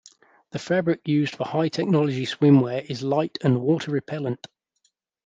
The 0.49 0.57
fabric 0.57 1.07
used 1.07 1.35
for 1.35 1.45
high-technology 1.45 2.25
swimwear 2.25 2.83
is 2.89 3.03
light 3.03 3.37
and 3.43 3.61
water-repellent. 3.61 4.47